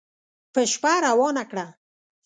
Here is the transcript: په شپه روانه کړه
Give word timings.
په 0.53 0.61
شپه 0.71 0.93
روانه 1.05 1.43
کړه 1.49 1.65